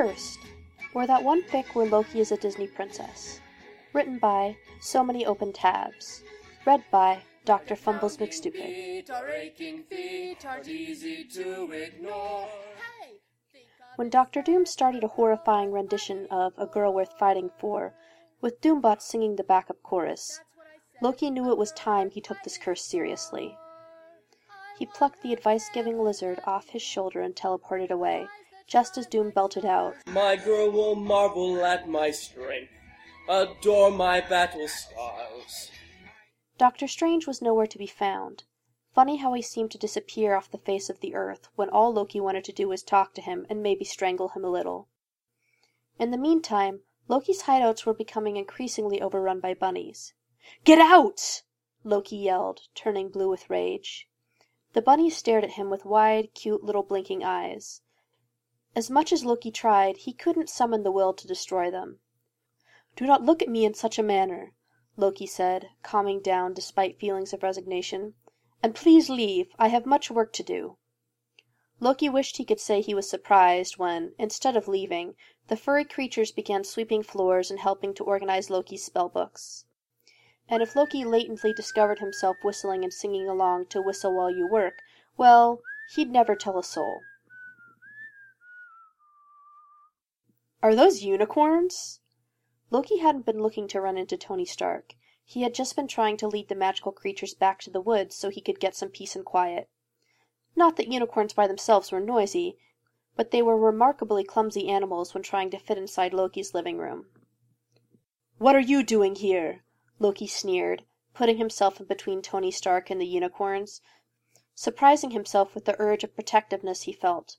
[0.00, 0.38] Cursed,
[0.94, 3.38] or that one fic where Loki is a Disney princess.
[3.92, 6.22] Written by So Many Open Tabs.
[6.64, 7.76] Read by Dr.
[7.76, 8.64] Fumbles McStupid.
[8.64, 12.48] Feet are aching, feet aren't easy to ignore.
[13.96, 17.92] When Doctor Doom started a horrifying rendition of A Girl Worth Fighting For,
[18.40, 20.40] with Doombot singing the backup chorus,
[21.02, 23.54] Loki knew it was time he took this curse seriously.
[24.78, 28.28] He plucked the advice-giving lizard off his shoulder and teleported away,
[28.70, 32.70] just as Doom belted out, My girl will marvel at my strength,
[33.28, 35.72] adore my battle scars.
[36.56, 38.44] Doctor Strange was nowhere to be found.
[38.94, 42.20] Funny how he seemed to disappear off the face of the earth when all Loki
[42.20, 44.86] wanted to do was talk to him and maybe strangle him a little.
[45.98, 50.14] In the meantime, Loki's hideouts were becoming increasingly overrun by bunnies.
[50.62, 51.42] Get out!
[51.82, 54.08] Loki yelled, turning blue with rage.
[54.74, 57.82] The bunnies stared at him with wide, cute little blinking eyes.
[58.76, 61.98] As much as Loki tried, he couldn't summon the will to destroy them.
[62.94, 64.52] Do not look at me in such a manner,
[64.96, 68.14] Loki said, calming down despite feelings of resignation.
[68.62, 70.76] And please leave, I have much work to do.
[71.80, 75.16] Loki wished he could say he was surprised when, instead of leaving,
[75.48, 79.64] the furry creatures began sweeping floors and helping to organize Loki's spell books.
[80.48, 84.82] And if Loki latently discovered himself whistling and singing along to Whistle While You Work,
[85.16, 85.60] well,
[85.94, 87.00] he'd never tell a soul.
[90.62, 92.00] Are those unicorns?
[92.70, 94.94] Loki hadn't been looking to run into Tony Stark.
[95.24, 98.28] He had just been trying to lead the magical creatures back to the woods so
[98.28, 99.70] he could get some peace and quiet.
[100.54, 102.58] Not that unicorns by themselves were noisy,
[103.16, 107.06] but they were remarkably clumsy animals when trying to fit inside Loki's living room.
[108.36, 109.64] What are you doing here?
[109.98, 113.80] Loki sneered, putting himself in between Tony Stark and the unicorns,
[114.54, 117.38] surprising himself with the urge of protectiveness he felt.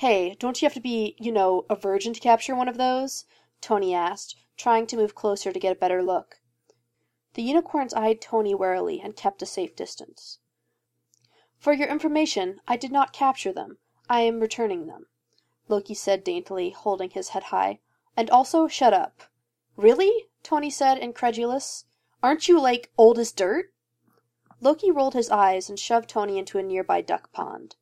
[0.00, 3.24] Hey, don't you have to be, you know, a virgin to capture one of those?
[3.62, 6.42] Tony asked, trying to move closer to get a better look.
[7.32, 10.38] The unicorns eyed Tony warily and kept a safe distance.
[11.56, 13.78] For your information, I did not capture them.
[14.06, 15.06] I am returning them,
[15.66, 17.80] Loki said daintily, holding his head high.
[18.18, 19.22] And also, shut up.
[19.76, 20.28] Really?
[20.42, 21.86] Tony said, incredulous.
[22.22, 23.72] Aren't you, like, old as dirt?
[24.60, 27.76] Loki rolled his eyes and shoved Tony into a nearby duck pond.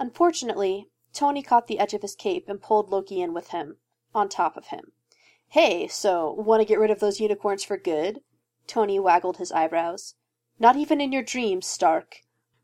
[0.00, 3.78] Unfortunately, Tony caught the edge of his cape and pulled Loki in with him,
[4.14, 4.92] on top of him.
[5.48, 8.20] Hey, so, want to get rid of those unicorns for good?
[8.66, 10.14] Tony waggled his eyebrows.
[10.58, 12.22] Not even in your dreams, Stark,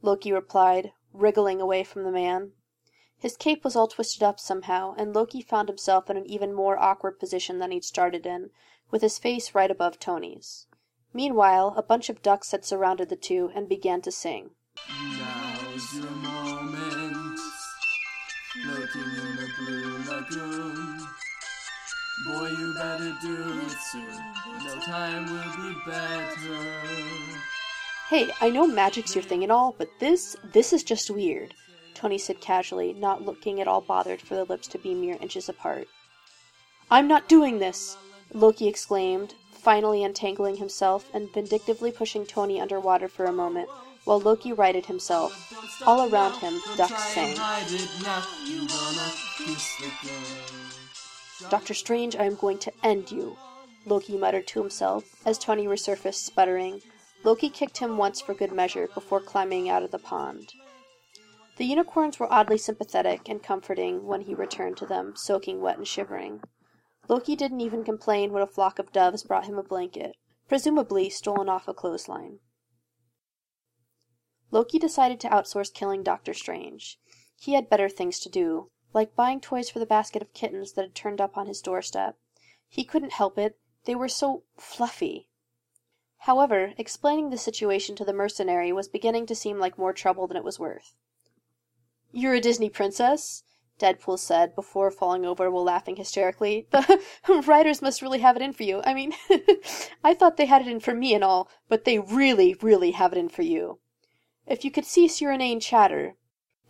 [0.00, 2.52] Loki replied, wriggling away from the man.
[3.18, 6.78] His cape was all twisted up somehow, and Loki found himself in an even more
[6.78, 8.50] awkward position than he'd started in,
[8.90, 10.66] with his face right above Tony's.
[11.12, 14.50] Meanwhile, a bunch of ducks had surrounded the two and began to sing.
[14.88, 16.97] Now's your moment,
[20.30, 20.36] Boy,
[22.50, 24.12] you better do it soon.
[24.62, 26.54] No time will be better.
[28.10, 31.54] Hey, I know magic's your thing and all, but this, this is just weird,
[31.94, 35.48] Tony said casually, not looking at all bothered for the lips to be mere inches
[35.48, 35.88] apart.
[36.90, 37.96] I'm not doing this!
[38.34, 43.70] Loki exclaimed, finally untangling himself and vindictively pushing Tony underwater for a moment,
[44.08, 45.52] while Loki righted himself.
[45.86, 47.36] All around him, ducks sang.
[51.50, 53.36] Doctor Strange, I am going to end you,
[53.84, 56.80] Loki muttered to himself as Tony resurfaced sputtering.
[57.22, 60.54] Loki kicked him once for good measure before climbing out of the pond.
[61.58, 65.86] The unicorns were oddly sympathetic and comforting when he returned to them, soaking wet and
[65.86, 66.40] shivering.
[67.08, 70.16] Loki didn't even complain when a flock of doves brought him a blanket,
[70.48, 72.38] presumably stolen off a clothesline.
[74.50, 76.98] Loki decided to outsource killing Doctor Strange.
[77.38, 80.82] He had better things to do, like buying toys for the basket of kittens that
[80.82, 82.18] had turned up on his doorstep.
[82.66, 85.28] He couldn't help it, they were so fluffy.
[86.22, 90.36] However, explaining the situation to the mercenary was beginning to seem like more trouble than
[90.36, 90.94] it was worth.
[92.10, 93.44] You're a Disney princess?
[93.78, 96.66] Deadpool said before falling over while laughing hysterically.
[96.72, 98.80] The writers must really have it in for you.
[98.84, 99.12] I mean,
[100.04, 103.12] I thought they had it in for me and all, but they really, really have
[103.12, 103.78] it in for you.
[104.50, 106.16] If you could cease your inane chatter.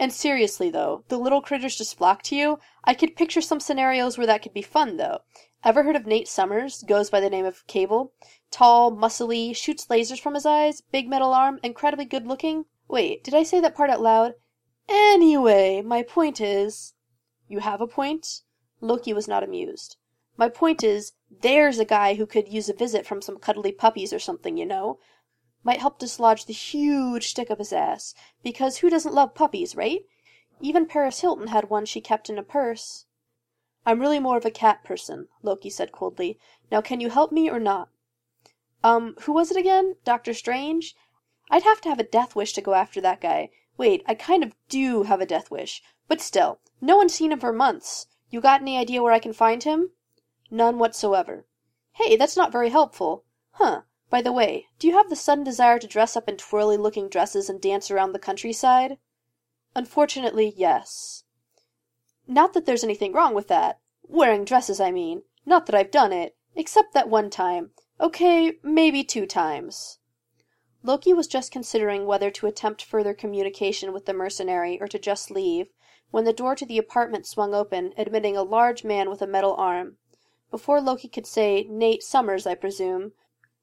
[0.00, 2.58] And seriously, though, the little critters just flock to you.
[2.82, 5.20] I could picture some scenarios where that could be fun, though.
[5.62, 6.82] Ever heard of Nate Summers?
[6.82, 8.12] Goes by the name of Cable.
[8.50, 12.64] Tall, muscly, shoots lasers from his eyes, big metal arm, incredibly good looking.
[12.88, 14.34] Wait, did I say that part out loud?
[14.88, 16.94] Anyway, my point is.
[17.46, 18.42] You have a point?
[18.80, 19.96] Loki was not amused.
[20.36, 24.12] My point is, there's a guy who could use a visit from some cuddly puppies
[24.12, 24.98] or something, you know.
[25.64, 30.04] Might help dislodge the huge stick up his ass, because who doesn't love puppies, right?
[30.60, 33.06] Even Paris Hilton had one she kept in a purse.
[33.86, 36.38] I'm really more of a cat person, Loki said coldly.
[36.70, 37.88] Now can you help me or not?
[38.84, 39.96] Um, who was it again?
[40.04, 40.94] Doctor Strange?
[41.50, 43.50] I'd have to have a death wish to go after that guy.
[43.76, 45.82] Wait, I kind of do have a death wish.
[46.06, 48.06] But still, no one's seen him for months.
[48.30, 49.90] You got any idea where I can find him?
[50.50, 51.46] None whatsoever.
[51.92, 53.24] Hey, that's not very helpful.
[53.52, 53.82] Huh.
[54.10, 57.08] By the way, do you have the sudden desire to dress up in twirly looking
[57.08, 58.98] dresses and dance around the countryside?
[59.74, 61.24] Unfortunately, yes.
[62.26, 63.80] Not that there's anything wrong with that.
[64.02, 65.22] Wearing dresses, I mean.
[65.44, 66.36] Not that I've done it.
[66.56, 67.72] Except that one time.
[68.00, 69.98] Okay, maybe two times.
[70.82, 75.30] Loki was just considering whether to attempt further communication with the mercenary or to just
[75.30, 75.68] leave,
[76.10, 79.54] when the door to the apartment swung open, admitting a large man with a metal
[79.54, 79.98] arm.
[80.50, 83.12] Before Loki could say, Nate Summers, I presume,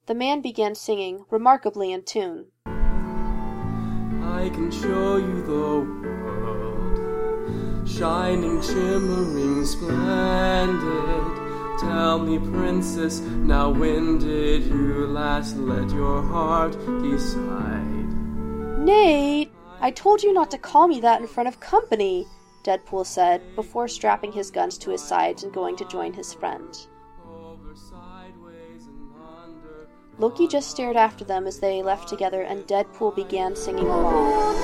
[0.06, 2.46] the man began singing, remarkably in tune.
[2.66, 6.98] I can show you the world,
[7.88, 11.42] shining, shimmering, splendid.
[11.80, 18.14] Tell me, princess, now when did you last let your heart decide?
[18.78, 22.26] Nate, I told you not to call me that in front of company,
[22.62, 26.86] Deadpool said, before strapping his guns to his sides and going to join his friend.
[30.18, 34.56] Loki just stared after them as they left together, and Deadpool began singing along.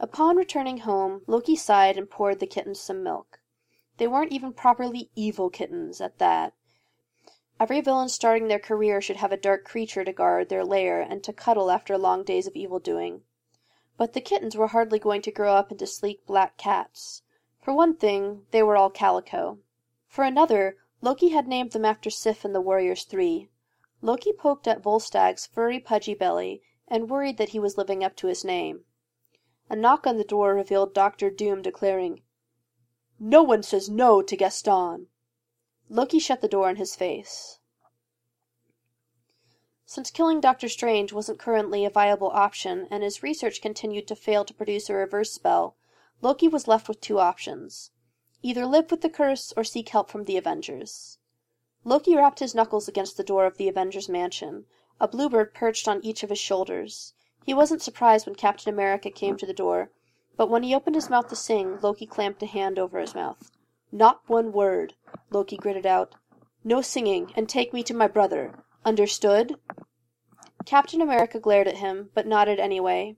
[0.00, 3.40] Upon returning home, Loki sighed and poured the kittens some milk.
[3.96, 6.52] They weren't even properly evil kittens, at that.
[7.64, 11.24] Every villain starting their career should have a dark creature to guard their lair and
[11.24, 13.22] to cuddle after long days of evil doing.
[13.96, 17.22] But the kittens were hardly going to grow up into sleek black cats.
[17.62, 19.60] For one thing, they were all calico.
[20.06, 23.48] For another, Loki had named them after Sif and the Warriors Three.
[24.02, 28.26] Loki poked at Volstagg's furry pudgy belly and worried that he was living up to
[28.26, 28.84] his name.
[29.70, 32.24] A knock on the door revealed Doctor Doom declaring,
[33.18, 35.06] No one says no to Gaston.
[35.90, 37.58] Loki shut the door in his face.
[39.84, 44.44] Since killing Doctor Strange wasn't currently a viable option, and his research continued to fail
[44.44, 45.76] to produce a reverse spell,
[46.22, 47.90] Loki was left with two options.
[48.42, 51.18] Either live with the curse or seek help from the Avengers.
[51.84, 54.64] Loki rapped his knuckles against the door of the Avengers mansion.
[54.98, 57.12] A bluebird perched on each of his shoulders.
[57.44, 59.90] He wasn't surprised when Captain America came to the door,
[60.36, 63.50] but when he opened his mouth to sing, Loki clamped a hand over his mouth.
[63.96, 64.96] Not one word,
[65.30, 66.16] Loki gritted out.
[66.64, 68.64] No singing, and take me to my brother.
[68.84, 69.54] Understood?
[70.66, 73.16] Captain America glared at him, but nodded anyway.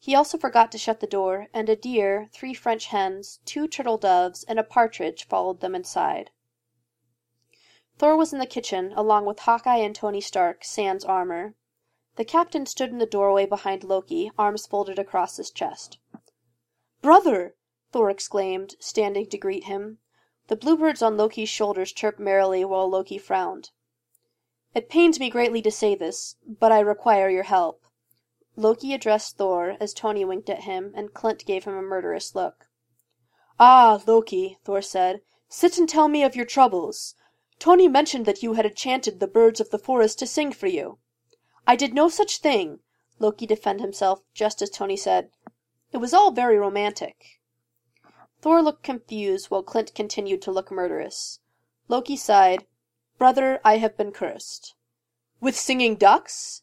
[0.00, 3.96] He also forgot to shut the door, and a deer, three French hens, two turtle
[3.96, 6.32] doves, and a partridge followed them inside.
[7.96, 11.54] Thor was in the kitchen, along with Hawkeye and Tony Stark, sans armor.
[12.16, 15.98] The captain stood in the doorway behind Loki, arms folded across his chest.
[17.02, 17.54] Brother!
[17.92, 20.00] Thor exclaimed, standing to greet him.
[20.48, 23.70] The bluebirds on Loki's shoulders chirped merrily while Loki frowned.
[24.74, 27.84] It pains me greatly to say this, but I require your help.
[28.56, 32.66] Loki addressed Thor as Tony winked at him, and Clint gave him a murderous look.
[33.60, 37.14] Ah, Loki, Thor said, sit and tell me of your troubles.
[37.58, 40.98] Tony mentioned that you had enchanted the birds of the forest to sing for you.
[41.66, 42.80] I did no such thing,
[43.18, 45.30] Loki defended himself, just as Tony said.
[45.92, 47.37] It was all very romantic.
[48.40, 51.40] Thor looked confused, while Clint continued to look murderous.
[51.88, 52.66] Loki sighed.
[53.18, 54.74] Brother, I have been cursed.
[55.40, 56.62] With singing ducks?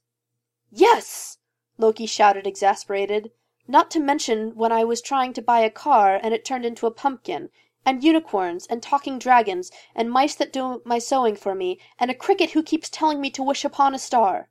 [0.72, 1.38] Yes!
[1.77, 3.32] Loki shouted, exasperated.
[3.67, 6.88] Not to mention when I was trying to buy a car and it turned into
[6.88, 7.50] a pumpkin,
[7.86, 12.15] and unicorns, and talking dragons, and mice that do my sewing for me, and a
[12.15, 14.50] cricket who keeps telling me to wish upon a star.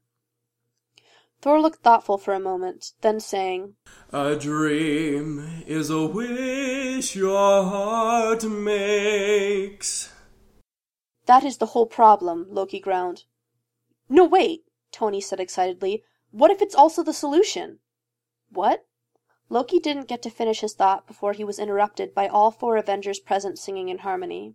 [1.45, 3.75] Thor looked thoughtful for a moment, then sang,
[4.15, 10.11] A dream is a wish your heart makes.
[11.27, 13.25] That is the whole problem, Loki groaned.
[14.09, 16.03] No, wait, Tony said excitedly.
[16.31, 17.81] What if it's also the solution?
[18.49, 18.87] What?
[19.51, 23.21] Loki didn't get to finish his thought before he was interrupted by all four Avengers
[23.21, 24.55] present singing in harmony.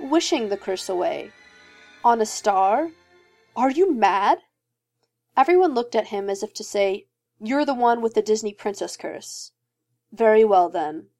[0.00, 1.32] wishing the curse away?
[2.02, 2.92] On a star?
[3.54, 4.38] Are you mad?
[5.36, 7.06] Everyone looked at him as if to say,
[7.40, 9.52] You're the one with the Disney princess curse.
[10.12, 11.10] Very well then.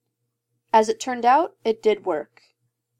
[0.72, 2.42] As it turned out, it did work.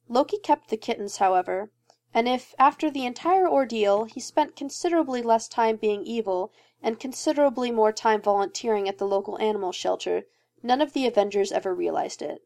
[0.09, 1.71] Loki kept the kittens, however,
[2.13, 7.71] and if, after the entire ordeal, he spent considerably less time being evil and considerably
[7.71, 10.25] more time volunteering at the local animal shelter,
[10.63, 12.45] none of the Avengers ever realized it.